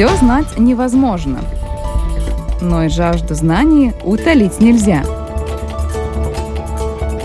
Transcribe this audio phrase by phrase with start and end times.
[0.00, 1.40] Все знать невозможно,
[2.62, 5.02] но и жажду знаний утолить нельзя.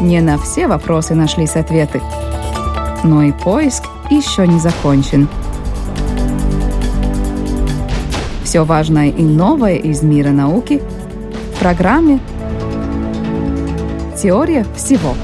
[0.02, 2.02] Не на все вопросы нашлись ответы,
[3.06, 5.30] но и поиск еще не закончен.
[8.44, 10.82] Все важное и новое из мира науки
[11.56, 12.20] в программе
[14.22, 15.16] «Теория всего».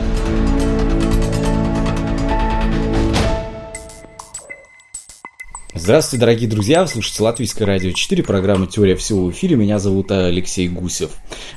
[5.84, 6.84] Здравствуйте, дорогие друзья!
[6.84, 9.55] Вы слушаете Латвийское радио 4, программа «Теория всего» в эфире.
[9.55, 11.09] Меня зовут Алексей Гусев.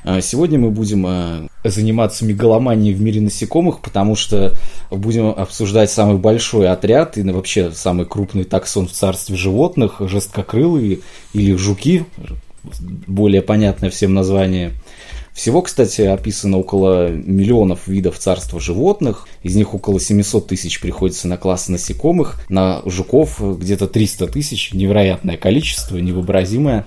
[0.02, 4.55] А, сегодня мы будем а, заниматься мегаломанией в мире насекомых, потому что
[4.91, 11.01] будем обсуждать самый большой отряд и вообще самый крупный таксон в царстве животных, жесткокрылые
[11.34, 12.06] или жуки,
[13.06, 14.73] более понятное всем название–
[15.34, 19.27] всего, кстати, описано около миллионов видов царства животных.
[19.43, 22.41] Из них около 700 тысяч приходится на класс насекомых.
[22.48, 24.73] На жуков где-то 300 тысяч.
[24.73, 26.87] Невероятное количество, невообразимое.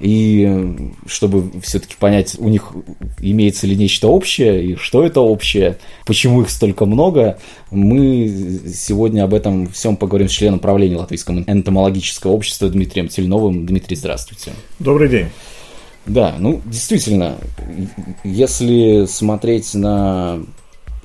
[0.00, 2.72] И чтобы все-таки понять, у них
[3.20, 7.38] имеется ли нечто общее, и что это общее, почему их столько много,
[7.70, 13.66] мы сегодня об этом всем поговорим с членом правления Латвийского энтомологического общества Дмитрием Тельновым.
[13.66, 14.52] Дмитрий, здравствуйте.
[14.80, 15.28] Добрый день.
[16.06, 17.36] Да, ну действительно,
[18.24, 20.40] если смотреть на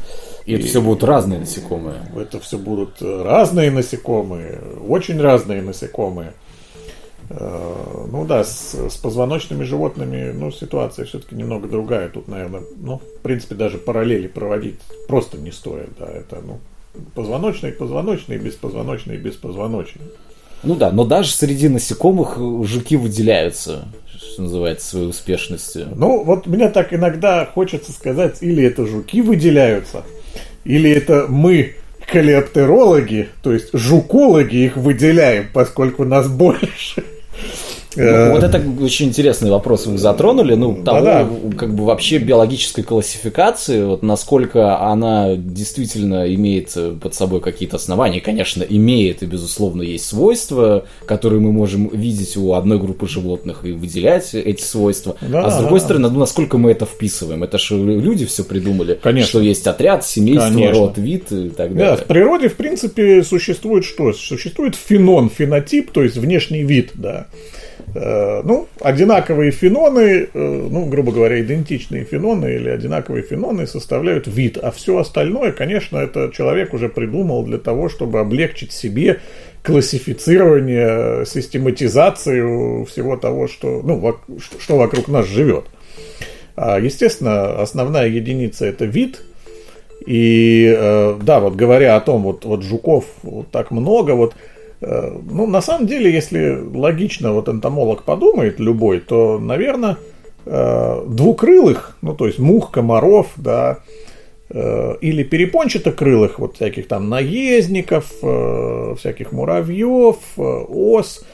[0.47, 2.09] И, и это все будут разные насекомые.
[2.15, 6.33] Это все будут разные насекомые, очень разные насекомые.
[7.29, 12.09] Э, ну да, с, с позвоночными животными, ну, ситуация все-таки немного другая.
[12.09, 16.59] Тут, наверное, ну, в принципе, даже параллели проводить просто не стоит, да, это, ну,
[17.15, 20.07] позвоночные, позвоночные, беспозвоночные, беспозвоночные.
[20.63, 25.89] Ну да, но даже среди насекомых жуки выделяются, что называется, своей успешностью.
[25.95, 30.03] Ну, вот мне так иногда хочется сказать, или это жуки выделяются,
[30.63, 31.75] или это мы
[32.07, 37.03] колеоптерологи, то есть жукологи их выделяем, поскольку нас больше.
[37.39, 37.66] Yeah.
[37.97, 41.55] Ну, вот это очень интересный вопрос вы затронули, ну, того, да -да.
[41.55, 48.63] как бы вообще биологической классификации, вот насколько она действительно имеет под собой какие-то основания, конечно,
[48.63, 54.33] имеет и, безусловно, есть свойства, которые мы можем видеть у одной группы животных и выделять
[54.33, 55.85] эти свойства, да, а с другой да.
[55.85, 59.29] стороны, ну, насколько мы это вписываем, это же люди все придумали, конечно.
[59.29, 60.79] что есть отряд, семейство, конечно.
[60.79, 61.91] род, вид и так далее.
[61.91, 64.13] Да, в природе, в принципе, существует что?
[64.13, 67.27] Существует фенон, фенотип, то есть внешний вид, да.
[67.95, 74.57] Э, ну, одинаковые феноны, э, ну, грубо говоря, идентичные феноны или одинаковые феноны составляют вид,
[74.61, 79.21] а все остальное, конечно, это человек уже придумал для того, чтобы облегчить себе
[79.63, 84.15] классифицирование, систематизацию всего того, что, ну,
[84.59, 85.65] что вокруг нас живет.
[86.57, 89.21] А, естественно, основная единица это вид,
[90.05, 94.35] и э, да, вот говоря о том, вот, вот жуков вот так много, вот
[94.79, 99.97] ну, на самом деле, если логично вот энтомолог подумает, любой, то, наверное,
[100.45, 103.79] э, двукрылых, ну, то есть мух, комаров, да,
[104.49, 108.11] э, или перепончатокрылых, вот всяких там наездников,
[108.97, 111.25] всяких муравьев, ос,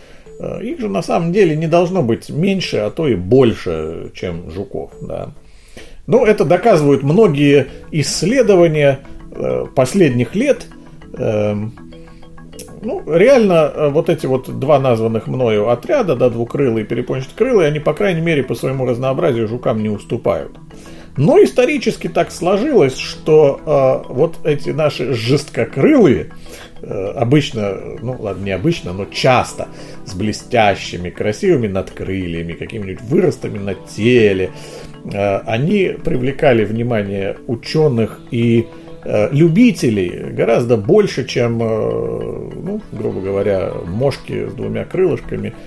[0.62, 4.92] их же на самом деле не должно быть меньше, а то и больше, чем жуков,
[5.02, 5.32] да.
[6.08, 9.00] Ну, это доказывают многие исследования
[9.76, 10.68] последних лет,
[11.18, 11.74] эм,
[12.84, 17.80] ну, реально, э, вот эти вот два названных мною отряда, да, двукрылые и перепончатокрылые, они,
[17.80, 20.52] по крайней мере, по своему разнообразию жукам не уступают.
[21.16, 26.32] Но исторически так сложилось, что э, вот эти наши жесткокрылые,
[26.82, 29.68] э, обычно, ну ладно, не обычно, но часто,
[30.06, 34.52] с блестящими, красивыми надкрыльями, какими-нибудь выростами на теле,
[35.06, 38.68] э, они привлекали внимание ученых и
[39.06, 45.54] любителей гораздо больше, чем, ну, грубо говоря, мошки с двумя крылышками–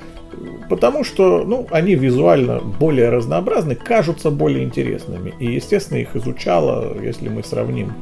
[0.68, 5.32] Потому что ну, они визуально более разнообразны, кажутся более интересными.
[5.38, 7.92] И, естественно, их изучало, если мы сравним э,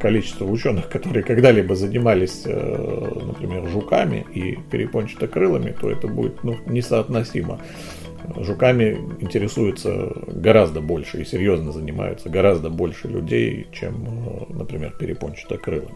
[0.00, 7.60] количество ученых, которые когда-либо занимались, э, например, жуками и перепончатокрылыми, то это будет ну, несоотносимо.
[8.36, 15.94] Жуками интересуются гораздо больше и серьезно занимаются гораздо больше людей, чем, э, например, перепончатокрылыми.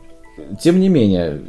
[0.60, 1.42] Тем не менее,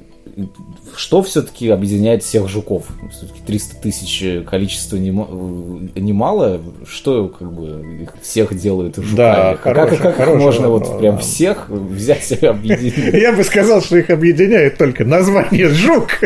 [0.95, 2.85] что все-таки объединяет всех жуков?
[3.11, 6.61] Все-таки 300 тысяч количество немало.
[6.87, 9.15] Что как бы их всех делает жуками?
[9.15, 11.21] Да, хороший, как, как можно вопрос, вот прям да.
[11.21, 13.13] всех взять и объединить?
[13.13, 16.19] Я бы сказал, что их объединяет только название жук.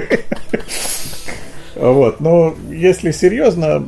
[1.75, 3.85] Вот, но если серьезно,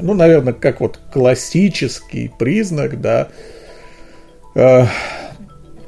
[0.00, 3.28] ну, наверное, как вот классический признак, да,
[4.56, 4.86] э,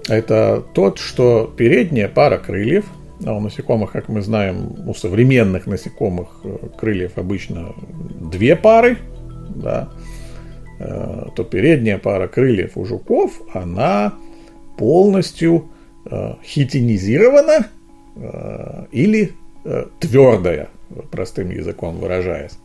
[0.06, 2.84] это тот, что передняя пара крыльев–
[3.24, 7.74] а у насекомых, как мы знаем, у современных насекомых э, крыльев обычно
[8.20, 8.98] две пары,
[9.54, 9.88] да,
[10.78, 14.14] э, то передняя пара крыльев у жуков, она
[14.76, 15.68] полностью
[16.04, 17.66] э, хитинизирована
[18.90, 19.30] или
[20.00, 20.70] твердая,
[21.12, 22.58] простым языком выражаясь.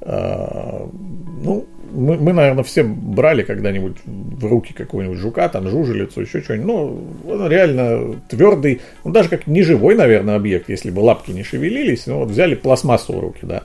[0.00, 6.66] Ну, мы, мы, наверное, все брали когда-нибудь в руки какого-нибудь жука, там жужелицу, еще что-нибудь.
[6.66, 12.06] Ну, он реально твердый, он даже как неживой, наверное, объект, если бы лапки не шевелились,
[12.06, 13.62] ну, вот взяли пластмассу в руки, да.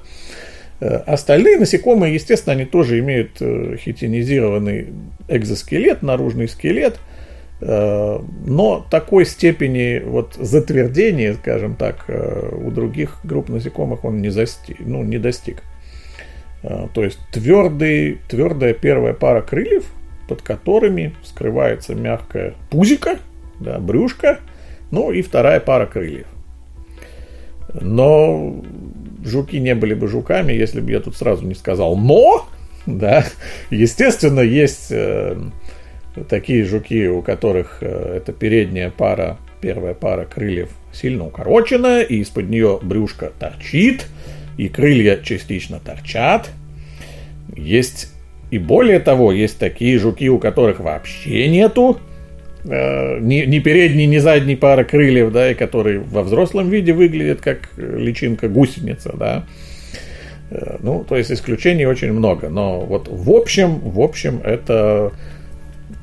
[0.81, 4.88] Э, остальные насекомые, естественно, они тоже имеют э, хитинизированный
[5.27, 7.00] экзоскелет, наружный скелет,
[7.62, 14.77] э, но такой степени вот затвердения, скажем так, у других групп насекомых он не, застиг,
[14.80, 15.62] ну, не достиг.
[16.63, 19.86] А, то есть твердый, твердая первая пара крыльев,
[20.28, 23.19] под которыми скрывается мягкая пузика,
[23.60, 24.40] да, брюшко,
[24.92, 26.28] ну и вторая пара крыльев.
[27.74, 28.62] Но
[29.24, 32.48] жуки не были бы жуками, если бы я тут сразу не сказал «но»,
[32.86, 33.25] да,
[33.69, 35.38] естественно, есть э,
[36.30, 42.50] такие жуки, у которых э, эта передняя пара, первая пара крыльев сильно укорочена, и из-под
[42.50, 44.08] нее брюшко торчит,
[44.62, 46.52] и крылья частично торчат.
[47.56, 48.13] Есть
[48.52, 51.98] и более того, есть такие жуки, у которых вообще нету
[52.66, 57.42] э, ни, ни передней, ни задней пары крыльев, да, и которые во взрослом виде выглядят
[57.42, 59.46] как личинка гусеница, да.
[60.52, 65.12] Э, ну, то есть исключений очень много, но вот в общем, в общем, это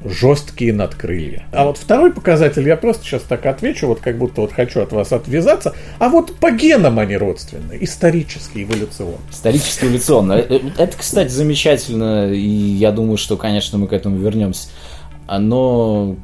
[0.05, 1.45] жесткие надкрылья.
[1.53, 4.93] А вот второй показатель, я просто сейчас так отвечу, вот как будто вот хочу от
[4.93, 9.19] вас отвязаться, а вот по генам они родственны, исторически, эволюционно.
[9.31, 10.33] Исторически, эволюционно.
[10.35, 14.69] Э, э, это, кстати, замечательно, и я думаю, что, конечно, мы к этому вернемся.
[15.31, 16.17] Но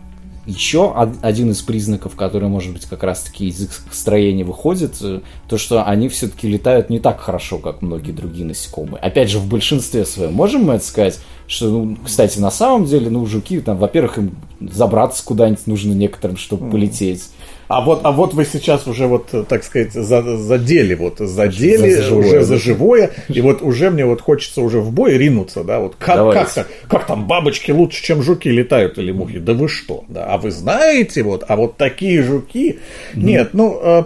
[0.47, 5.59] еще один из признаков, который, может быть, как раз-таки из их строения выходит, э, то,
[5.59, 9.01] что они все-таки летают не так хорошо, как многие другие насекомые.
[9.01, 10.35] Опять же, в большинстве своем.
[10.35, 11.19] Можем мы это сказать?
[11.47, 16.37] Что, ну, кстати, на самом деле, ну, жуки, там, во-первых, им забраться куда-нибудь нужно некоторым,
[16.37, 17.25] чтобы полететь.
[17.69, 22.03] А вот, а вот вы сейчас уже вот, так сказать, за, задели, вот задели за,
[22.03, 25.65] за живое, уже за живое, и вот уже мне вот хочется уже в бой ринуться,
[25.65, 29.69] да, вот как, как, как там бабочки лучше, чем жуки летают или мухи, да вы
[29.69, 32.81] что, да, а вы знаете вот, а вот такие жуки,
[33.15, 33.21] mm.
[33.21, 34.05] нет, ну, э,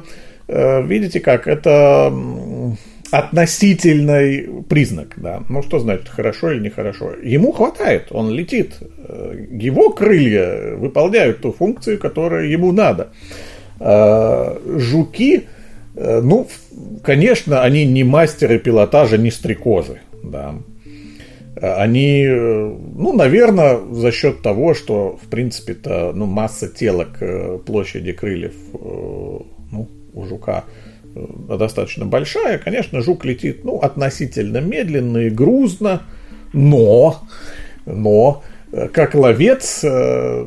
[0.48, 2.12] э, видите как, это
[3.10, 5.42] относительный признак, да.
[5.48, 7.12] Ну, что значит, хорошо или нехорошо?
[7.22, 8.76] Ему хватает, он летит.
[8.80, 13.08] Э, его крылья выполняют ту функцию, которая ему надо.
[13.80, 15.46] А, жуки,
[15.94, 16.48] э, ну,
[17.02, 20.54] конечно, они не мастеры пилотажа, не стрекозы, да.
[21.60, 28.12] Они, э, ну, наверное, за счет того, что, в принципе-то, ну, масса тела к площади
[28.12, 30.64] крыльев, ну, у жука–
[31.48, 36.02] достаточно большая, конечно, жук летит ну, относительно медленно и грузно,
[36.52, 37.22] но,
[37.86, 40.46] но э, как ловец э,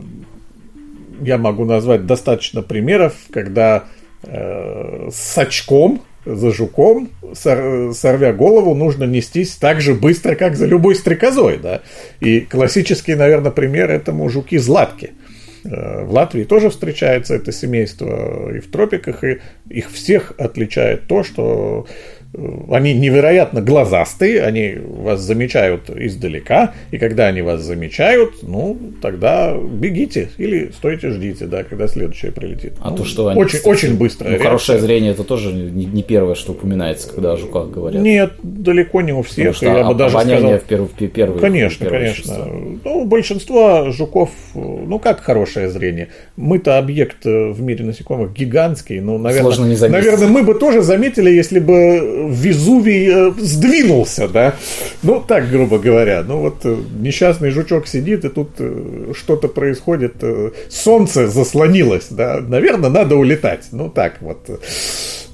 [1.21, 3.85] я могу назвать достаточно примеров, когда
[4.23, 11.57] с очком за жуком, сорвя голову, нужно нестись так же быстро, как за любой стрекозой.
[11.57, 11.81] Да?
[12.19, 15.20] И классический, наверное, пример этому жуки-златки– Э,
[15.63, 21.87] в Латвии тоже встречается это семейство и в тропиках, и их всех отличает то, что
[22.33, 30.29] они невероятно глазастые, они вас замечают издалека, и когда они вас замечают, ну, тогда бегите
[30.37, 32.73] или стойте, ждите, да, когда следующее прилетит.
[32.81, 33.39] А ну, то, что они...
[33.39, 34.29] Очень, кстати, очень быстро.
[34.29, 38.01] Ну, хорошее зрение, это тоже не, не первое, что упоминается, когда о жуках говорят.
[38.01, 39.53] Нет, далеко не у всех.
[39.53, 40.57] Потому что я бы даже сказал...
[40.57, 41.13] в перв...
[41.13, 42.15] первый, Конечно, конечно.
[42.15, 42.47] Чувство.
[42.85, 46.09] Ну, большинство жуков, ну, как хорошее зрение.
[46.37, 49.51] Мы-то объект в мире насекомых гигантский, ну, наверное...
[49.51, 50.05] Сложно не заметить.
[50.05, 54.55] Наверное, мы бы тоже заметили, если бы Везувий э, сдвинулся, да,
[55.03, 60.23] ну так, грубо говоря, ну вот э, несчастный жучок сидит, и тут э, что-то происходит,
[60.69, 64.49] солнце заслонилось, да, наверное, надо улетать, ну так вот.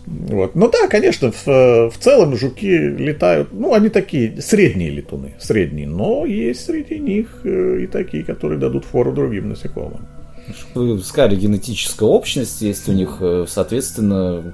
[0.05, 0.55] Вот.
[0.55, 6.25] Ну да, конечно, в, в целом жуки летают, ну они такие средние летуны, средние, но
[6.25, 10.07] есть среди них и такие, которые дадут фору другим насекомым.
[11.03, 14.53] Сказали, генетическая общность есть у них, соответственно,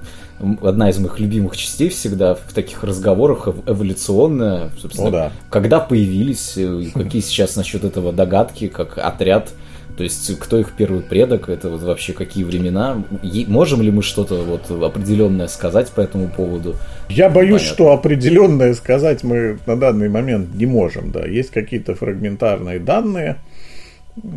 [0.62, 5.32] одна из моих любимых частей всегда в таких разговорах эволюционная, собственно, О, да.
[5.50, 9.52] когда появились, э, какие сейчас насчет этого догадки, как отряд,
[9.96, 13.04] то есть кто их первый предок, это вот вообще какие времена,
[13.46, 16.74] можем ли мы что-то вот определенное сказать по этому поводу?
[17.08, 17.74] Я боюсь, Понятно.
[17.74, 23.38] что определенное сказать мы на данный момент не можем, да, есть какие-то фрагментарные данные,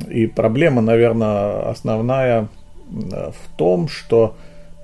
[0.10, 2.50] и проблема, наверное, основная
[2.92, 4.36] э, в том, что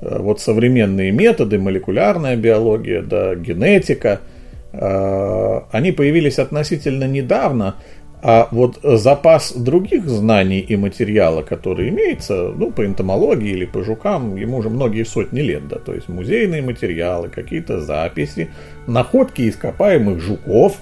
[0.03, 4.21] вот современные методы, молекулярная биология, да, генетика,
[4.71, 7.75] э, они появились относительно недавно,
[8.21, 14.37] а вот запас других знаний и материала, который имеется, ну, по энтомологии или по жукам,
[14.37, 18.49] ему уже многие сотни лет, да, то есть музейные материалы, какие-то записи,
[18.87, 20.77] находки ископаемых жуков,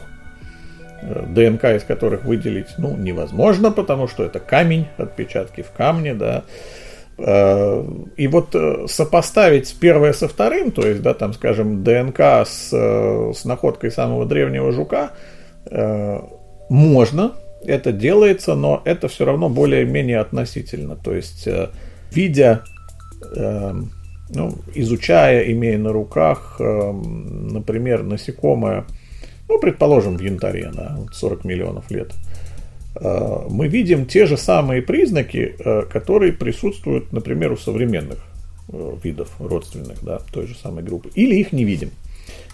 [1.01, 6.43] э, ДНК из которых выделить, ну, невозможно, потому что это камень, отпечатки в камне, да,
[6.43, 6.80] Э,
[7.21, 13.33] и вот э, сопоставить первое со вторым, то есть, да, там, скажем, ДНК с, э,
[13.35, 15.11] с находкой самого древнего жука,
[16.69, 20.95] можно, это делается, но это все равно более-менее относительно.
[20.95, 21.47] То есть,
[22.11, 22.63] видя,
[23.31, 28.85] ну, изучая, имея на руках, например, насекомое,
[29.47, 32.50] ну, предположим, в янтаре, да, 40 миллионов лет– Э,
[33.00, 38.19] мы видим те же самые признаки, э, которые присутствуют, например, у современных
[38.69, 41.91] э, видов родственных, да, той же самой группы, или их не видим.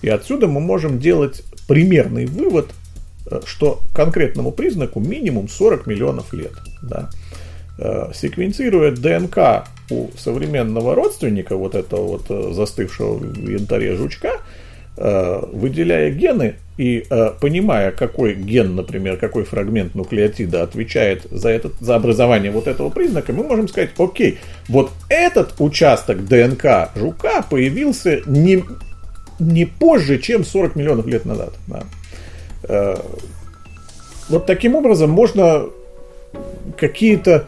[0.01, 2.69] И отсюда мы можем делать примерный вывод,
[3.45, 6.53] что конкретному признаку минимум 40 миллионов лет.
[6.81, 7.09] Да.
[8.13, 14.39] Секвенцируя ДНК у современного родственника, вот этого вот застывшего в янтаре жучка,
[14.97, 21.95] выделяя гены, и э, понимая, какой ген, например, какой фрагмент нуклеотида отвечает за, этот, за
[21.95, 24.37] образование вот этого признака, мы можем сказать, окей,
[24.69, 28.63] вот этот участок ДНК жука появился не,
[29.39, 31.53] не позже, чем 40 миллионов лет назад.
[31.65, 31.83] Да.
[32.63, 32.95] Э,
[34.29, 35.65] вот таким образом можно
[36.77, 37.47] какие-то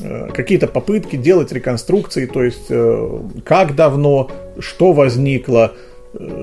[0.00, 4.30] э, какие-то попытки делать реконструкции, то есть э, как давно,
[4.60, 5.74] что возникло,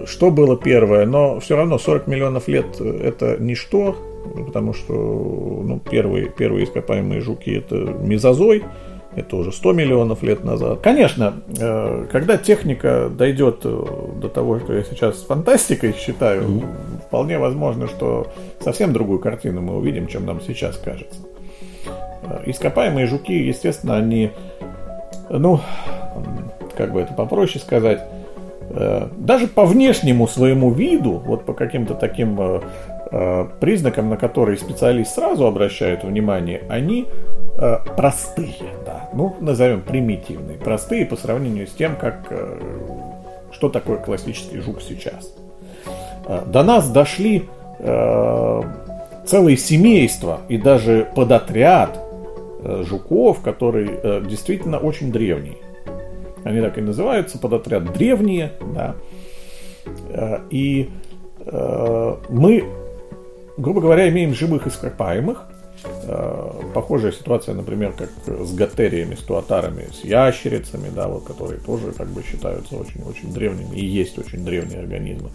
[0.05, 3.95] что было первое, но все равно 40 миллионов лет это ничто,
[4.45, 8.63] потому что ну, первые, первые ископаемые жуки это мезозой,
[9.15, 10.79] это уже 100 миллионов лет назад.
[10.81, 13.85] Конечно, э, когда техника дойдет э,
[14.21, 17.01] до того, что я сейчас фантастикой считаю, mm-hmm.
[17.07, 18.27] вполне возможно, что
[18.59, 21.19] совсем другую картину мы увидим, чем нам сейчас кажется.
[22.23, 24.31] Э, ископаемые жуки, естественно, они,
[25.29, 25.59] ну,
[26.77, 28.18] как бы это попроще сказать, Э,
[28.69, 32.61] даже по внешнему своему виду, вот по каким-то таким э,
[33.11, 37.07] э, признакам, на которые специалист сразу обращает внимание, они
[37.97, 42.31] простые, да, ну, назовем примитивные, простые по сравнению с тем, как,
[43.51, 45.35] что такое классический жук сейчас.
[46.45, 47.49] До нас дошли
[49.25, 51.99] целые семейства и даже подотряд
[52.63, 55.57] жуков, который действительно очень древний.
[56.43, 58.96] Они так и называются, подотряд древние, да.
[60.10, 60.89] Э, и
[61.46, 62.65] э, мы,
[63.58, 65.46] грубо говоря, имеем живых ископаемых.
[66.03, 71.91] Э, похожая ситуация, например, как с готериями, с туатарами, с ящерицами, да, вот, которые тоже
[71.91, 75.29] как бы считаются очень-очень древними и есть очень древние организмы.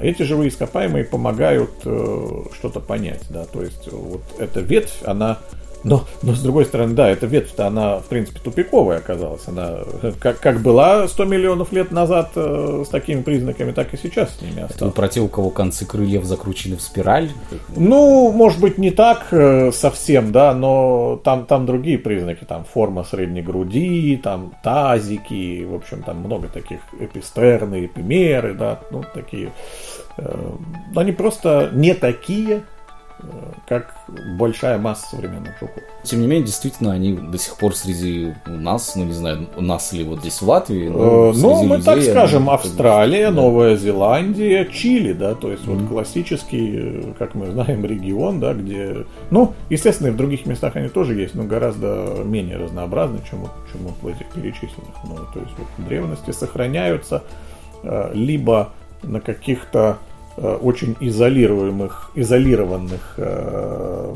[0.00, 5.40] Эти живые ископаемые помогают что-то понять, да, то есть вот эта ветвь, она
[5.86, 9.46] Но, но с другой стороны, да, эта ветвь-то, она, в принципе, тупиковая оказалась.
[9.46, 9.78] Она
[10.18, 14.42] как, как была 100 миллионов лет назад э, с такими признаками, так и сейчас с
[14.42, 14.74] ними осталась.
[14.74, 17.30] Это про те, у кого концы крыльев закручены в спираль?
[17.76, 22.44] Ну, может быть, не так э, совсем, да, но там, там другие признаки.
[22.44, 29.04] Там форма средней груди, там тазики, в общем, там много таких эпистерны, эпимеры, да, ну,
[29.14, 29.52] такие.
[30.18, 30.50] Э,
[30.96, 32.64] они просто не такие,
[33.66, 33.94] как
[34.38, 35.82] большая масса современных жуков.
[36.04, 39.92] Тем не менее, действительно, они до сих пор среди нас, ну не знаю, у нас
[39.92, 40.88] ли вот здесь в Латвии.
[40.88, 43.36] Э, ну, мы людей, так скажем, они, Австралия, да.
[43.42, 45.78] Новая Зеландия, Чили, да, то есть mm-hmm.
[45.78, 50.76] вот классический, э, как мы знаем, регион, да, где, ну, естественно, и в других местах
[50.76, 54.94] они тоже есть, но гораздо менее разнообразны, чем, чем вот в этих перечисленных.
[55.04, 57.22] Ну, то есть вот древности сохраняются
[57.82, 59.98] э, либо на каких-то
[60.36, 64.14] очень изолируемых, изолированных э,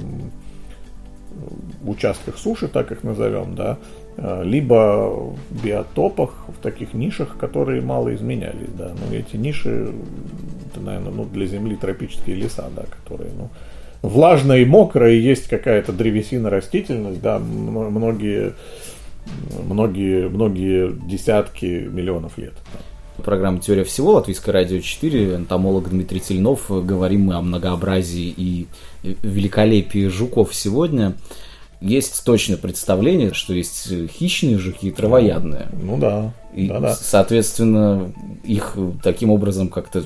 [1.84, 3.78] участках суши, так их назовем, да,
[4.16, 8.92] э, либо в биотопах, в таких нишах, которые мало изменялись, да.
[8.94, 9.92] Ну, эти ниши,
[10.70, 13.48] это, наверное, ну, для Земли тропические леса, да, которые, ну,
[14.02, 18.52] влажно и мокро, и есть какая-то древесина, растительность, да, многие,
[19.64, 22.54] многие, многие десятки миллионов лет.
[22.72, 22.80] Да
[23.20, 26.66] программа «Теория всего», Латвийское радио 4, энтомолог Дмитрий Тельнов.
[26.68, 28.66] Говорим мы о многообразии и
[29.02, 31.14] великолепии жуков сегодня.
[31.80, 35.68] Есть точное представление, что есть хищные жуки и травоядные.
[35.72, 36.34] Ну да.
[36.54, 36.94] И, да, да.
[36.94, 38.12] соответственно,
[38.44, 40.02] их таким образом как-то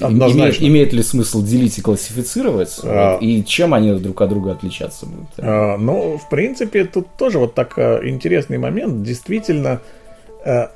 [0.00, 2.78] Имеет, имеет ли смысл делить и классифицировать?
[2.84, 5.28] А, вот, и чем они друг от друга отличаться будут?
[5.38, 9.02] А, ну, в принципе, тут тоже вот так а, интересный момент.
[9.02, 9.80] Действительно,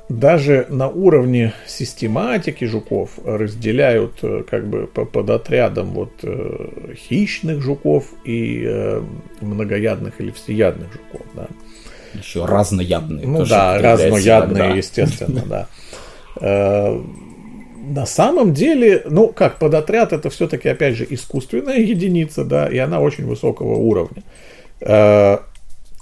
[0.09, 8.05] даже на уровне систематики жуков разделяют э, как бы по подотрядам вот э, хищных жуков
[8.23, 9.01] и
[9.41, 11.47] многоядных или всеядных жуков, да.
[12.13, 13.25] Еще разноядные.
[13.25, 15.43] Ну да, разноядные, естественно,
[16.39, 16.99] да.
[17.85, 22.99] На самом деле, ну как, подотряд это все-таки, опять же, искусственная единица, да, и она
[22.99, 24.23] очень высокого уровня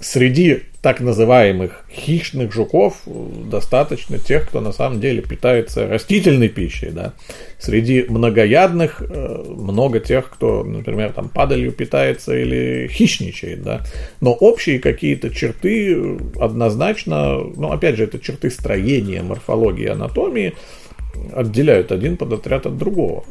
[0.02, 6.90] среди так называемых хищных жуков достаточно тех, кто на самом деле питается растительной пищей.
[6.90, 7.14] Да.
[7.58, 13.62] Среди многоядных э, много тех, кто, например, там падалью питается или хищничает.
[13.62, 13.82] Да.
[14.20, 20.54] Но общие какие-то черты однозначно, ну опять же, это черты строения, морфологии, анатомии,
[21.32, 23.24] отделяют один подотряд от другого.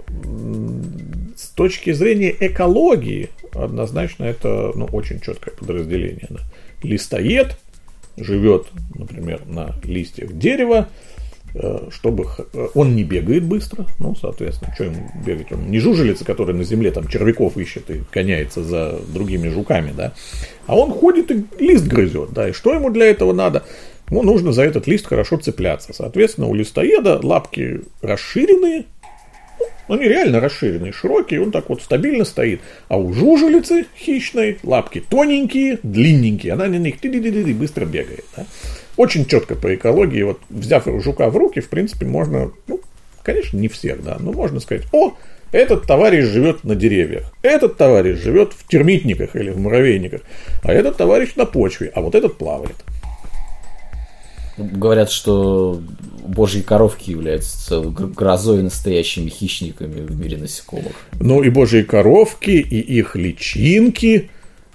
[1.36, 6.28] С точки зрения экологии, однозначно это ну, очень четкое подразделение.
[6.30, 6.40] Да
[6.84, 7.58] листоед
[8.18, 10.90] живет, например, на листьях дерева,
[11.54, 15.52] э, чтобы э, он не бегает быстро, ну, соответственно, что ему бегать?
[15.52, 20.14] Он не жужелица, который на земле там червяков ищет и гоняется за другими жуками, да,
[20.68, 23.64] а он ходит и лист грызет, да, и что ему для этого надо?
[24.10, 25.94] Ему нужно за этот лист хорошо цепляться.
[25.94, 28.84] Соответственно, у листоеда лапки расширенные,
[29.88, 32.62] они реально расширенные, широкие, он так вот стабильно стоит.
[32.88, 37.86] А у жужелицы хищной лапки тоненькие, длинненькие, она на них ты -ди -ди -ди, быстро
[37.86, 38.26] бегает.
[38.36, 38.46] Да?
[38.98, 42.82] Очень четко по экологии, вот взяв жука в руки, в принципе, можно, ну,
[43.24, 45.14] конечно, не всех, да, но можно сказать, о,
[45.52, 50.22] этот товарищ живет на деревьях, этот товарищ живет в термитниках или в муравейниках,
[50.64, 52.76] а этот товарищ на почве, а вот этот плавает.
[54.58, 55.82] Говорят, что
[56.26, 60.94] божьи коровки являются грозой настоящими хищниками в мире насекомых.
[61.20, 64.30] Ну и божьи коровки, и их личинки,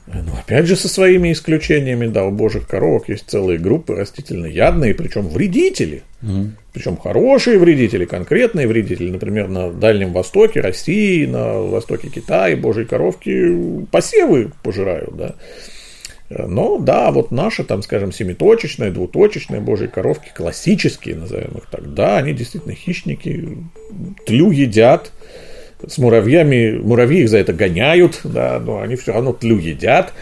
[0.06, 5.28] ну, опять же, со своими исключениями, да, у божьих коровок есть целые группы растительноядные, причем
[5.28, 6.02] вредители.
[6.22, 6.50] Угу.
[6.72, 9.10] Причем хорошие вредители, конкретные вредители.
[9.10, 15.34] Например, на Дальнем Востоке, России, на Востоке Китая божьи коровки посевы пожирают, да.
[16.28, 22.18] Но да, вот наши, там, скажем, семиточечные, двуточечные божьи коровки, классические, назовем их так, да,
[22.18, 23.58] они действительно хищники,
[24.26, 25.12] тлю едят,
[25.86, 30.12] с муравьями, муравьи их за это гоняют, да, но они все равно тлю едят,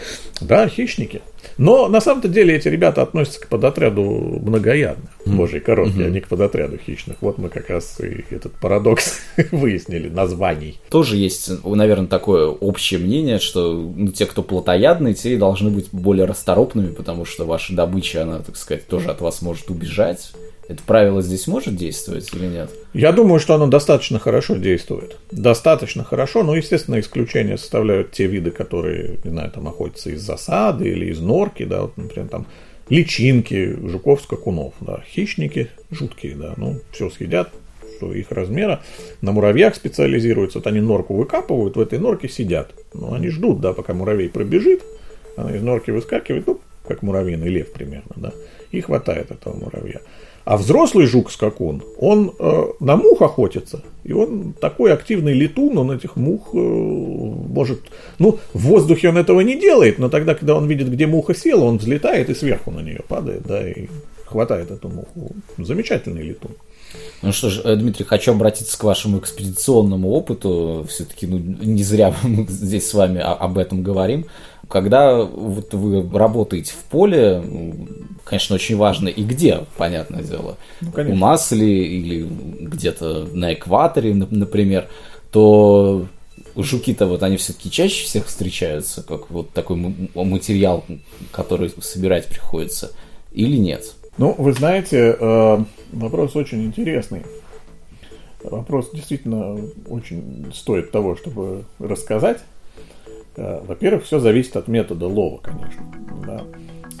[0.41, 1.21] да, хищники.
[1.57, 5.35] Но на самом-то деле эти ребята относятся к подотряду многоядных mm.
[5.35, 6.07] божьей коровки, mm-hmm.
[6.07, 7.17] а не к подотряду хищных.
[7.21, 10.79] Вот мы как раз и этот парадокс выяснили названий.
[10.89, 16.25] Тоже есть, наверное, такое общее мнение, что ну, те, кто плотоядные, те должны быть более
[16.25, 20.33] расторопными, потому что ваша добыча, она, так сказать, тоже от вас может убежать.
[20.67, 22.71] Это правило здесь может действовать или нет?
[22.93, 25.17] Я думаю, что оно достаточно хорошо действует.
[25.31, 30.89] Достаточно хорошо, но, естественно, исключения составляют те виды, которые, не знаю, там охотятся из засады
[30.89, 32.47] или из норки, да, вот, например, там
[32.89, 37.49] личинки, жуков, скакунов, да, хищники жуткие, да, ну, все съедят,
[37.97, 38.81] что их размера.
[39.21, 42.71] На муравьях специализируются, вот они норку выкапывают, в этой норке сидят.
[42.93, 44.83] Ну, они ждут, да, пока муравей пробежит,
[45.37, 48.33] она из норки выскакивает, ну, как муравьиный лев примерно, да,
[48.71, 50.01] и хватает этого муравья.
[50.45, 56.15] А взрослый жук-скакун, он э, на мух охотится, и он такой активный летун, он этих
[56.15, 57.79] мух э, может...
[58.19, 61.63] Ну, в воздухе он этого не делает, но тогда, когда он видит, где муха села,
[61.65, 63.87] он взлетает и сверху на нее падает, да, и
[64.25, 65.31] хватает эту муху.
[65.57, 66.51] Замечательный летун.
[67.21, 70.85] Ну что ж, э, Дмитрий, хочу обратиться к вашему экспедиционному опыту.
[70.87, 74.25] Все-таки ну, не зря мы здесь с вами об этом говорим.
[74.69, 77.43] Когда вот вы работаете в поле,
[78.23, 80.57] конечно, очень важно и где, понятное дело.
[80.81, 82.27] Ну, У нас или, или
[82.61, 84.87] где-то на экваторе, например,
[85.31, 86.07] то
[86.55, 89.77] жуки-то вот они все-таки чаще всех встречаются, как вот такой
[90.15, 90.85] материал,
[91.31, 92.91] который собирать приходится,
[93.31, 93.93] или нет?
[94.17, 95.57] Ну, вы знаете, э,
[95.91, 97.23] вопрос очень интересный.
[98.41, 102.39] Вопрос действительно очень стоит того, чтобы рассказать.
[103.37, 105.83] Э, во-первых, все зависит от метода лова, конечно.
[106.25, 106.43] Да.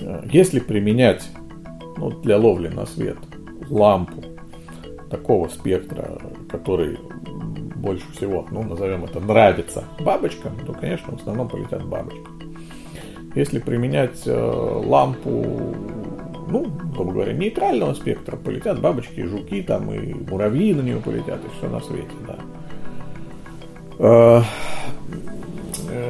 [0.01, 1.27] Э, если применять
[1.97, 3.17] ну, для ловли на свет
[3.69, 4.23] лампу
[5.09, 6.17] такого спектра,
[6.49, 6.99] который
[7.75, 12.27] больше всего, ну, назовем это, нравится бабочкам, то, конечно, в основном полетят бабочки.
[13.35, 15.29] Если применять э, лампу,
[16.47, 21.39] ну, грубо говоря, нейтрального спектра, полетят бабочки, и жуки, там, и муравьи на нее полетят,
[21.43, 22.37] и все на свете, да.
[23.99, 24.41] Э,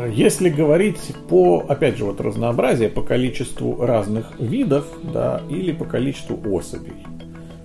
[0.05, 6.39] если говорить по, опять же, вот разнообразие, по количеству разных видов, да, или по количеству
[6.53, 6.93] особей.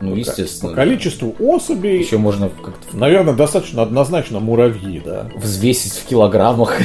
[0.00, 0.70] Ну, естественно.
[0.70, 1.98] По количеству особей.
[1.98, 2.96] Еще можно как-то.
[2.96, 5.30] Наверное, достаточно однозначно муравьи, да.
[5.36, 6.78] Взвесить в килограммах.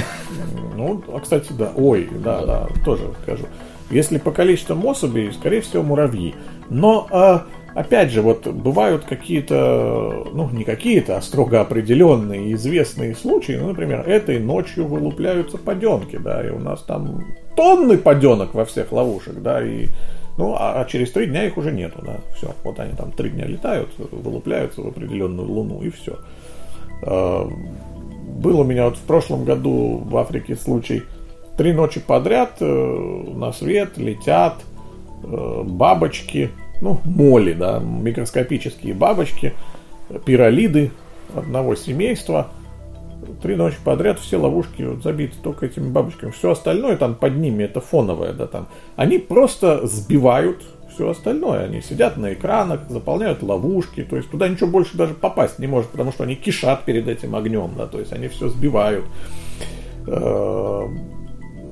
[0.76, 1.72] Ну, а кстати, да.
[1.76, 3.46] Ой, да, да, тоже скажу.
[3.90, 6.36] Если по количеству особей, скорее всего, муравьи.
[6.70, 13.54] Но а, опять же, вот бывают какие-то, ну, не какие-то, а строго определенные известные случаи.
[13.54, 18.92] Ну, например, этой ночью вылупляются паденки, да, и у нас там тонны паденок во всех
[18.92, 19.90] ловушек, да, и
[20.38, 22.54] ну, а, а через три дня их уже нету, да, все.
[22.64, 26.18] Вот они там три дня летают, вылупляются в определенную луну, и все.
[27.04, 31.04] А, был у меня вот в прошлом году в Африке случай,
[31.58, 34.56] три ночи подряд э, на свет летят
[35.24, 36.52] э, бабочки,
[36.86, 39.54] ну, моли, да, микроскопические бабочки,
[40.24, 40.92] пиролиды
[41.36, 42.50] одного семейства.
[43.42, 46.30] Три ночи подряд все ловушки вот забиты только этими бабочками.
[46.30, 48.68] Все остальное там под ними, это фоновое, да, там.
[48.98, 50.62] Они просто сбивают
[50.94, 51.64] все остальное.
[51.64, 55.90] Они сидят на экранах, заполняют ловушки, то есть туда ничего больше даже попасть не может,
[55.90, 59.06] потому что они кишат перед этим огнем, да, то есть они все сбивают.
[60.06, 60.88] Э,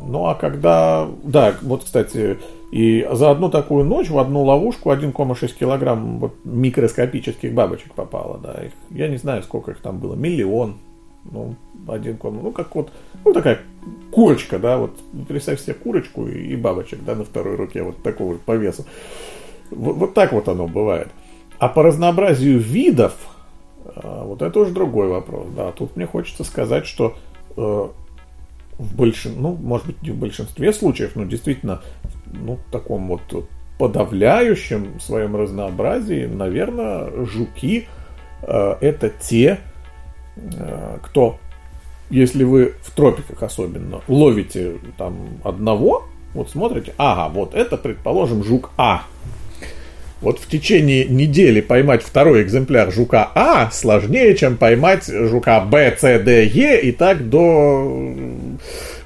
[0.08, 2.40] ну а когда, да, вот, кстати,
[2.74, 8.64] и за одну такую ночь в одну ловушку 1,6 килограмм вот микроскопических бабочек попало, да.
[8.64, 10.78] Их, я не знаю, сколько их там было, миллион.
[11.24, 11.56] Ну,
[11.88, 12.92] один ну как вот,
[13.24, 13.60] ну такая
[14.12, 18.38] курочка, да, вот представь себе курочку и, и бабочек, да, на второй руке, вот такого
[18.38, 18.86] по весу.
[19.70, 21.10] Вот, вот так вот оно бывает.
[21.60, 23.14] А по разнообразию видов,
[23.86, 25.72] а, вот это уже другой вопрос, да.
[25.74, 27.16] Тут мне хочется сказать, что
[27.56, 27.88] э,
[28.80, 31.82] в большин, ну, может быть, не в большинстве случаев, но действительно
[32.34, 33.22] ну, таком вот
[33.78, 37.88] подавляющем своем разнообразии, наверное, жуки
[38.42, 39.60] э, это те,
[40.36, 41.40] э, кто,
[42.10, 48.72] если вы в тропиках особенно ловите там одного, вот смотрите, ага, вот это, предположим, жук
[48.78, 49.04] А.
[50.22, 56.02] Вот в течение недели поймать второй экземпляр жука А сложнее, чем поймать жука Б, С,
[56.20, 58.06] Д, Е и так до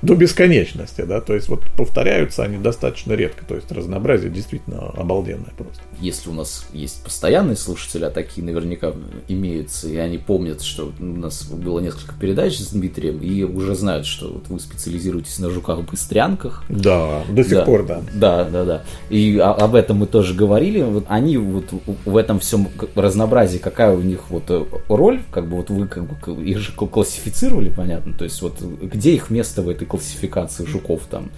[0.08, 5.52] до бесконечности, да, то есть вот повторяются они достаточно редко, то есть разнообразие действительно обалденное
[5.58, 5.82] просто.
[6.00, 8.93] Если у нас есть постоянные слушатели, а такие наверняка
[9.28, 14.06] имеются, и они помнят, что у нас было несколько передач с Дмитрием, и уже знают,
[14.06, 16.63] что вот вы специализируетесь на жуках-быстрянках.
[16.70, 18.02] Да, до сих да, пор, да.
[18.13, 18.84] Да, да, да.
[19.10, 20.82] И об этом мы тоже говорили.
[20.82, 21.65] Вот они вот
[22.06, 26.06] в этом всем разнообразии, какая у них вот э, роль, как бы вот вы как
[26.06, 31.01] бы их же классифицировали, понятно, то есть вот где их место в этой классификации жуков
[31.10, 31.29] там,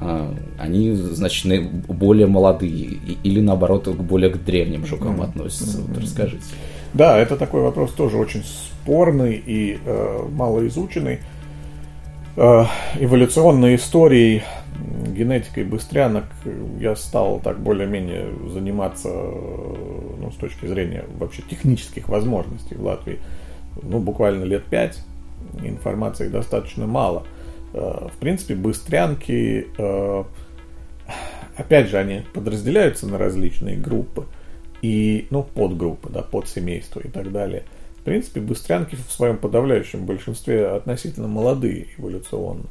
[0.00, 5.24] а, они, значит, более молодые или наоборот более к древним жукам mm-hmm.
[5.24, 5.80] относятся.
[5.80, 6.42] Вот расскажите.
[6.94, 11.20] Да, это такой вопрос тоже очень спорный и э, малоизученный.
[12.36, 12.64] Э,
[12.98, 14.42] эволюционной историей,
[15.14, 16.24] генетикой быстрянок
[16.80, 23.18] я стал так более-менее заниматься ну, с точки зрения вообще технических возможностей в Латвии
[23.82, 24.98] ну, буквально лет пять.
[25.62, 27.24] Информации достаточно мало.
[27.72, 30.24] Э, в принципе, быстрянки, э,
[31.56, 34.26] опять же, они подразделяются на различные группы
[34.82, 37.64] и, ну, подгруппы, да, подсемейства и так далее.
[37.98, 42.64] В принципе, быстрянки в своем подавляющем большинстве относительно молодые эволюционно.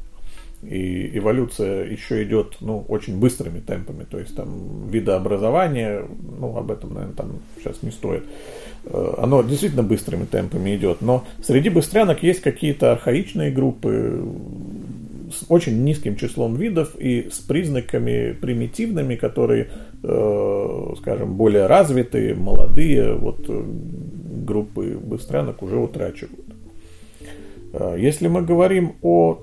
[0.63, 6.05] и эволюция еще идет ну, очень быстрыми темпами, то есть там видообразование,
[6.37, 8.25] ну об этом, наверное, там сейчас не стоит,
[8.85, 14.21] э, оно действительно быстрыми темпами идет, но среди быстрянок есть какие-то архаичные группы
[15.31, 19.69] с очень низким числом видов и с признаками примитивными, которые,
[20.03, 23.63] э, скажем, более развитые, молодые, вот э,
[24.45, 26.45] группы быстрянок уже утрачивают.
[27.97, 29.39] Если мы говорим о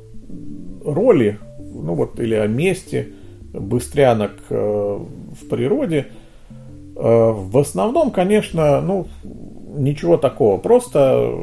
[0.84, 3.08] роли, ну вот, или о месте
[3.52, 6.06] быстрянок э, в природе,
[6.96, 9.06] э, в основном, конечно, ну,
[9.76, 11.34] ничего такого, просто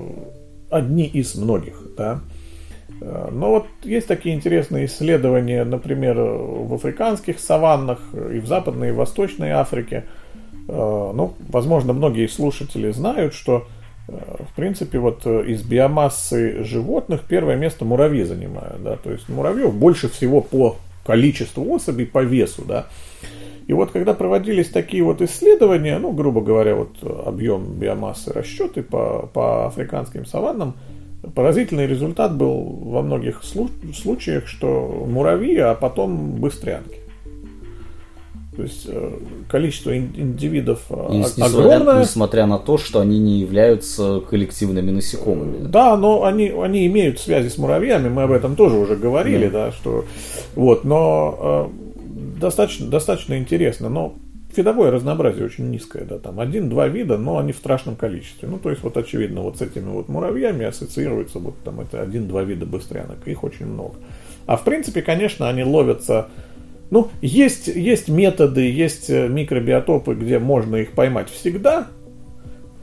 [0.69, 2.21] одни из многих, да.
[3.01, 8.91] Э, но вот есть такие интересные исследования, например, в африканских саваннах и в Западной и
[8.91, 10.06] Восточной Африке.
[10.65, 13.67] Ну, возможно, многие слушатели знают, что
[14.08, 19.73] в принципе, вот э, из биомассы животных первое место муравьи занимают, да, то есть муравьев
[19.73, 20.75] больше всего по
[21.06, 22.88] количеству особей, по весу, да.
[23.67, 29.29] И вот когда проводились такие вот исследования, ну, грубо говоря, вот объем биомассы расчеты по,
[29.34, 30.75] по африканским саваннам,
[31.36, 37.03] поразительный результат был во многих случаях, что муравьи, а потом быстрянки.
[38.55, 39.12] То есть э,
[39.49, 41.21] количество индивидов э, огромное.
[41.39, 45.65] Несмотря, несмотря на то, что они не являются коллективными насекомыми.
[45.67, 49.67] Да, но они, они имеют связи с муравьями, мы об этом тоже уже говорили, да,
[49.67, 50.05] да что
[50.55, 54.13] вот, но э, достаточно, достаточно интересно, но
[54.57, 58.47] видовое разнообразие очень низкое, да, там один-два вида, но они в страшном количестве.
[58.47, 62.43] Ну, то есть, вот очевидно, вот с этими вот муравьями ассоциируется вот там это один-два
[62.43, 63.95] вида быстрянок, их очень много.
[64.45, 66.27] А в принципе, конечно, они ловятся
[66.93, 71.87] ну, есть, есть методы, есть э, микробиотопы, где можно их поймать всегда.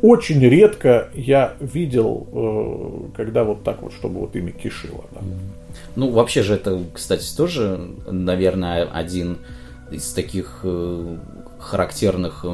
[0.03, 5.05] Очень редко я видел, э, когда вот так вот, чтобы вот ими кишило.
[5.13, 5.21] Да.
[5.95, 7.81] Ну, вообще же это, кстати, тоже,
[8.11, 9.39] наверное, один
[9.93, 11.17] из таких э,
[11.61, 12.45] характерных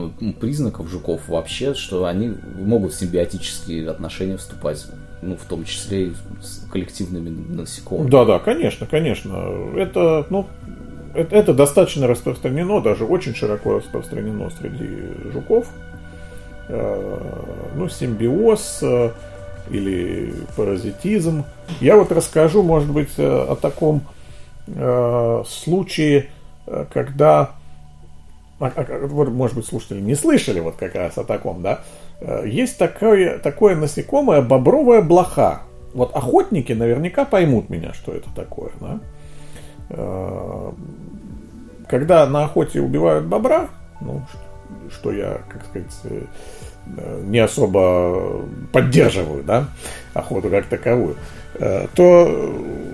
[0.41, 4.85] признаков жуков вообще, что они могут в симбиотические отношения вступать,
[5.23, 8.11] ну, в том числе и с коллективными насекомыми.
[8.11, 9.73] Да, да, конечно, конечно.
[9.77, 10.47] Это, ну,
[11.15, 15.69] это, это достаточно распространено, даже очень широко распространено среди жуков.
[16.69, 17.19] Э,
[17.77, 19.11] ну, симбиоз э,
[19.71, 21.45] или паразитизм.
[21.81, 24.03] Я вот расскажу, может быть, э, о таком
[25.47, 26.27] случае,
[26.93, 27.53] когда
[28.59, 31.81] а, а, вот, может быть, слушатели не слышали вот как раз о таком, да,
[32.45, 35.63] есть такое, такое насекомое бобровая блоха.
[35.93, 39.01] Вот охотники наверняка поймут меня, что это такое, да
[41.89, 43.69] когда на охоте убивают бобра,
[44.01, 44.23] ну,
[44.91, 49.69] что я, как сказать, э, не особо поддерживаю, да,
[50.15, 51.17] охоту как таковую,
[51.55, 52.86] э, то э,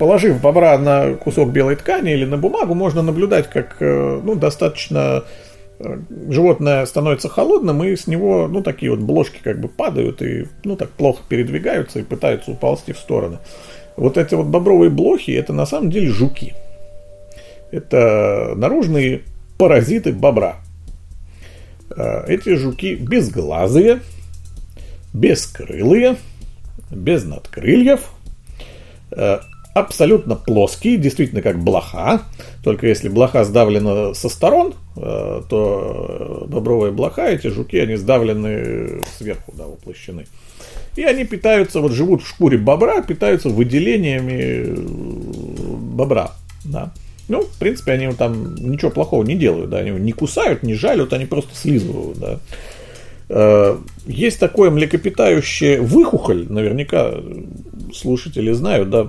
[0.00, 5.24] положив бобра на кусок белой ткани или на бумагу, можно наблюдать, как ну, достаточно
[6.28, 10.76] животное становится холодным, и с него, ну, такие вот бложки как бы падают и, ну,
[10.76, 13.38] так плохо передвигаются и пытаются уползти в стороны.
[13.96, 16.54] Вот эти вот бобровые блохи, это на самом деле жуки–
[17.70, 19.22] это наружные
[19.58, 20.56] паразиты бобра.
[21.90, 24.00] А, эти жуки безглазые,
[25.12, 26.16] бескрылые,
[26.90, 28.10] без надкрыльев,
[29.74, 32.22] абсолютно плоские, действительно как блоха.
[32.64, 39.52] Только если блоха сдавлена со сторон, а, то бобровые блоха, эти жуки, они сдавлены сверху,
[39.56, 40.26] да, воплощены.
[40.96, 44.74] И они питаются, вот живут в шкуре бобра, питаются выделениями
[45.96, 46.32] бобра.
[46.64, 46.92] Да.
[47.28, 51.12] Ну, в принципе, они там ничего плохого не делают, да, они не кусают, не жалят,
[51.12, 52.40] они просто слизывают, да.
[53.28, 57.14] Э, есть такое млекопитающее выхухоль, наверняка
[57.92, 59.08] слушатели знают, да,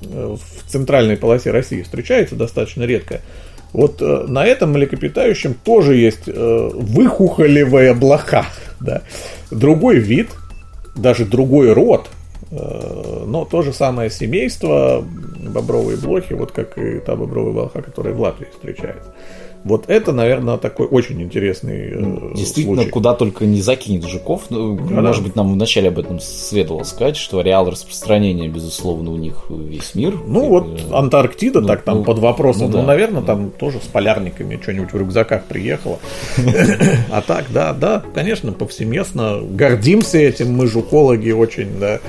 [0.00, 3.20] в центральной полосе России встречается достаточно редко.
[3.72, 8.46] Вот э, на этом млекопитающем тоже есть э, выхухолевая блоха,
[8.80, 9.02] да.
[9.50, 10.28] Другой вид,
[10.96, 12.08] даже другой род,
[12.50, 15.04] Э, но то же самое семейство,
[15.48, 19.12] бобровые блохи, вот как и та бобровая блоха, которая в Латвии встречается.
[19.68, 22.90] Вот это, наверное, такой очень интересный э, Действительно, случай.
[22.90, 24.44] куда только не закинет жуков.
[24.48, 29.16] Ну, да, может быть, нам вначале об этом следовало сказать, что ареал распространения, безусловно, у
[29.16, 30.14] них весь мир.
[30.26, 32.68] Ну, и, вот э, Антарктида, ну, так там ну, под вопросом.
[32.68, 32.80] Ну, да.
[32.80, 35.98] ну наверное, там тоже с полярниками что-нибудь в рюкзаках приехало.
[37.10, 42.00] А так, да, да, конечно, повсеместно гордимся этим, мы жукологи очень, да.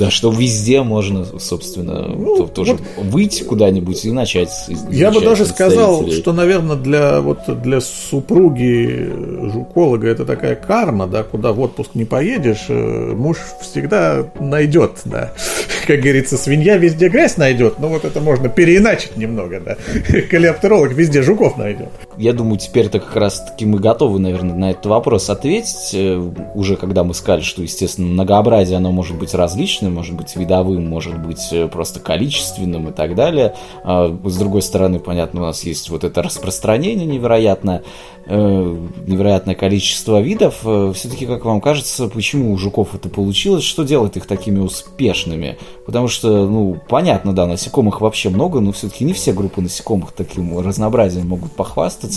[0.00, 4.48] Да, что везде можно, собственно, ну, тоже вот выйти куда-нибудь и начать.
[4.90, 9.12] Я бы даже сказал, что, наверное, для вот для супруги
[9.52, 15.34] жуколога это такая карма, да, куда в отпуск не поедешь, э, муж всегда найдет, да.
[15.86, 19.76] Как говорится, свинья везде грязь найдет, но вот это можно переиначить немного, да.
[20.30, 21.90] Калеоптеролог везде жуков найдет.
[22.20, 26.22] Я думаю, теперь-то как раз-таки мы готовы, наверное, на этот вопрос ответить, э,
[26.54, 31.18] уже когда мы сказали, что, естественно, многообразие, оно может быть различным, может быть видовым, может
[31.18, 33.54] быть э, просто количественным и так далее.
[33.84, 37.84] А, с другой стороны, понятно, у нас есть вот это распространение невероятное,
[38.26, 40.58] э, невероятное количество видов.
[40.60, 43.64] Все-таки, как вам кажется, почему у жуков это получилось?
[43.64, 45.56] Что делает их такими успешными?
[45.86, 50.58] Потому что, ну, понятно, да, насекомых вообще много, но все-таки не все группы насекомых таким
[50.58, 52.09] разнообразием могут похвастаться.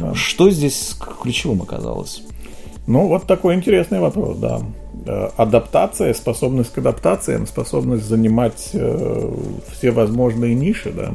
[0.00, 0.14] Да.
[0.14, 2.22] Что здесь ключевым оказалось?
[2.86, 4.60] Ну, вот такой интересный вопрос, да.
[5.06, 9.34] Э, адаптация, способность к адаптациям, способность занимать э,
[9.72, 11.12] все возможные ниши, да.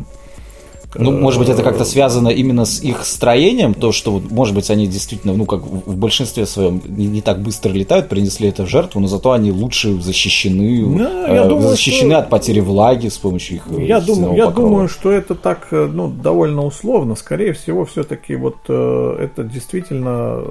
[0.95, 4.87] Ну, может быть, это как-то связано именно с их строением, то, что, может быть, они
[4.87, 8.99] действительно, ну, как в большинстве своем, не, не так быстро летают, принесли это в жертву,
[8.99, 12.19] но зато они лучше защищены, да, э, думаю, защищены что...
[12.19, 16.07] от потери влаги с помощью их я думаю, Я думаю, что это так, э, ну,
[16.07, 17.15] довольно условно.
[17.15, 20.43] Скорее всего, все-таки вот э, это действительно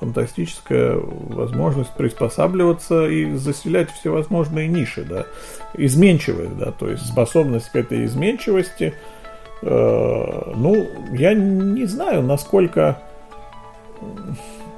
[0.00, 5.26] фантастическая возможность приспосабливаться и заселять всевозможные ниши, да,
[5.74, 9.11] изменчивость, да, то есть способность к этой изменчивости– Э,
[9.62, 12.98] ну, я не знаю, насколько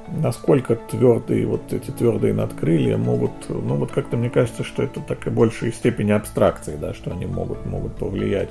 [0.07, 5.33] насколько твердые вот эти твердые надкрылья могут, ну вот как-то мне кажется, что это такая
[5.33, 8.49] большей степени абстракции, да, что они могут, могут повлиять.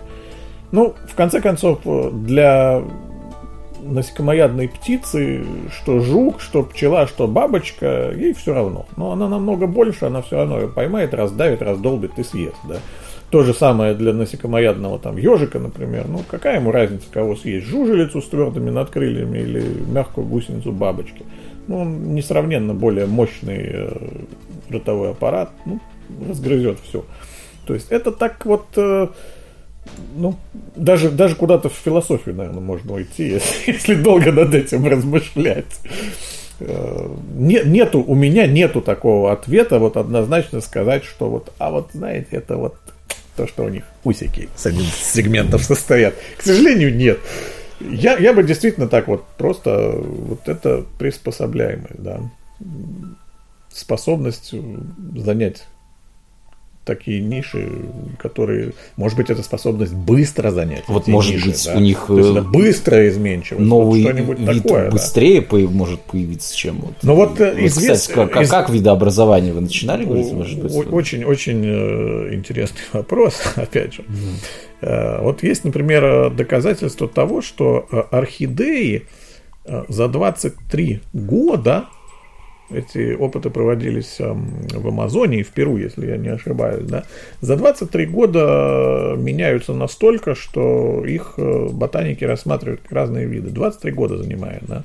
[0.72, 2.82] Ну, в конце концов, для
[3.80, 8.86] насекомоядной птицы, что жук, что пчела, что бабочка, ей все равно.
[8.96, 12.76] Но она намного больше, она все равно ее поймает, раздавит, раздолбит и съест, да.
[13.34, 16.06] То же самое для насекомоядного там ежика, например.
[16.06, 17.66] Ну, какая ему разница, кого съесть?
[17.66, 21.24] Жужелицу с твердыми надкрыльями или мягкую гусеницу бабочки?
[21.66, 23.92] Ну, он несравненно более мощный э,
[24.70, 25.80] ротовой аппарат, ну,
[26.28, 27.04] разгрызет все.
[27.66, 29.08] То есть это так вот, э,
[30.16, 30.36] ну,
[30.76, 35.80] даже, даже куда-то в философию, наверное, можно уйти, если, если долго над этим размышлять.
[36.60, 41.88] Э, не, нету, у меня нету такого ответа, вот однозначно сказать, что вот, а вот,
[41.94, 42.76] знаете, это вот
[43.36, 46.14] то, что у них усики с одним из сегментов состоят.
[46.36, 47.18] К сожалению, нет.
[47.80, 52.20] Я, я бы действительно так вот просто вот это приспособляемость, да,
[53.70, 54.54] способность
[55.16, 55.64] занять
[56.84, 57.68] такие ниши,
[58.18, 60.84] которые, может быть, это способность быстро занять.
[60.86, 61.76] Вот может ниши, быть да?
[61.76, 63.66] у них То есть это быстро изменчивость.
[63.66, 65.46] Новый вот что-нибудь вид такое, быстрее да.
[65.46, 66.94] по- может появиться, чем вот.
[67.02, 68.08] Ну вот, вот извест...
[68.08, 68.50] кстати, как, из...
[68.50, 70.72] как видообразование вы начинали говорить, может быть?
[70.92, 74.02] Очень, очень э, интересный вопрос, опять же.
[74.02, 75.22] Mm.
[75.22, 79.06] Вот есть, например, доказательство того, что э, орхидеи
[79.88, 81.86] за 23 года
[82.70, 86.85] эти опыты проводились эм, в Амазонии, в Перу, если я не ошибаюсь.
[86.85, 87.05] Да?
[87.40, 93.50] За 23 года меняются настолько, что их э, ботаники рассматривают как разные виды.
[93.50, 94.62] 23 года занимает.
[94.66, 94.85] Да?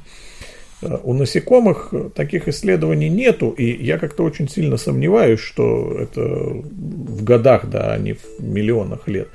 [0.82, 7.24] Э, у насекомых таких исследований нету, и я как-то очень сильно сомневаюсь, что это в
[7.24, 9.30] годах, да, а не в миллионах лет.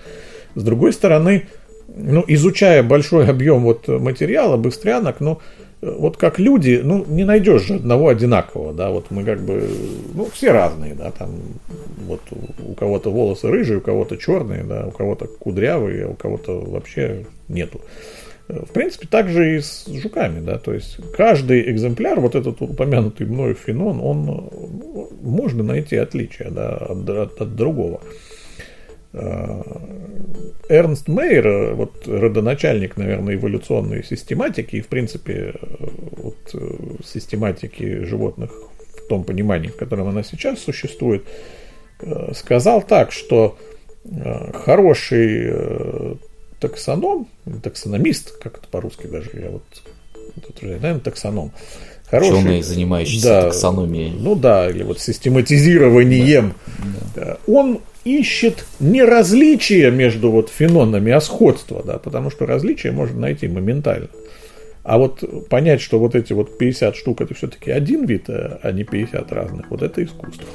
[0.55, 1.47] С другой стороны,
[1.89, 5.41] ну, изучая большой объем вот материала, быстрянок, ну,
[5.85, 9.69] вот как люди, ну, не найдешь же одного одинакового, да, вот мы как бы,
[10.15, 11.31] ну, все разные, да, там,
[12.07, 12.21] вот
[12.67, 17.27] у кого-то волосы рыжие, у кого-то черные, да, у кого-то кудрявые, а у кого-то вообще
[17.49, 17.81] нету.
[18.49, 23.27] В принципе, так же и с жуками, да, то есть каждый экземпляр, вот этот упомянутый
[23.27, 24.51] мною фенон, он,
[25.23, 28.01] можно найти отличия, да, от, от, от другого.
[29.15, 29.63] Э,
[30.69, 36.37] Эрнст Мейер, э, вот родоначальник, наверное, эволюционной систематики и, в принципе, э, вот,
[37.05, 38.51] систематики животных
[39.05, 41.25] в том понимании, в котором она сейчас существует,
[42.35, 43.57] сказал так, что
[44.55, 46.19] хороший
[46.59, 47.29] таксоном,
[47.63, 49.63] таксономист, как это по-русски даже, я вот,
[50.63, 51.53] наверное, таксоном,
[52.07, 54.13] хороший, Ученый, занимающийся да, таксономией.
[54.19, 56.55] Ну да, или вот систематизированием,
[57.15, 57.39] да, да.
[57.47, 63.49] он ищет не различия между вот фенонами, а сходство, да, потому что различия можно найти
[63.49, 64.09] моментально.
[64.83, 68.85] А вот понять, что вот эти вот 50 штук это все-таки один вид, а не
[68.85, 70.47] 50 разных, вот это искусство.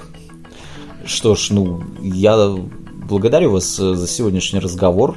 [1.06, 2.56] Что ж, ну, я
[3.08, 5.16] благодарю вас за сегодняшний разговор.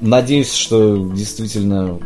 [0.00, 1.98] Надеюсь, что действительно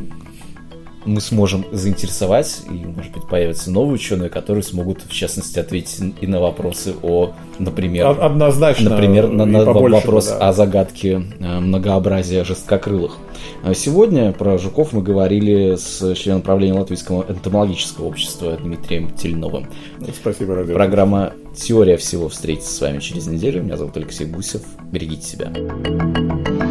[1.09, 6.27] мы сможем заинтересовать, и, может быть, появятся новые ученые, которые смогут, в частности, ответить и
[6.27, 8.07] на вопросы о, например...
[8.21, 8.91] Однозначно.
[8.91, 10.49] Например, на, на вопрос да.
[10.49, 13.17] о загадке э, многообразия жесткокрылых.
[13.63, 19.69] А сегодня про жуков мы говорили с членом правления Латвийского энтомологического общества Дмитрием Тельновым.
[20.15, 20.75] Спасибо, Радио.
[20.75, 23.63] Программа «Теория всего» встретится с вами через неделю.
[23.63, 24.63] Меня зовут Алексей Гусев.
[24.93, 26.68] Берегите себя.